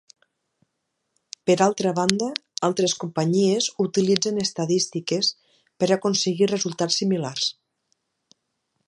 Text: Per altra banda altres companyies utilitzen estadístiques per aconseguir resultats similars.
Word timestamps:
Per 1.49 1.55
altra 1.65 1.91
banda 1.99 2.29
altres 2.69 2.95
companyies 3.03 3.67
utilitzen 3.85 4.41
estadístiques 4.45 5.29
per 5.83 5.91
aconseguir 5.97 6.49
resultats 6.57 6.99
similars. 7.03 7.55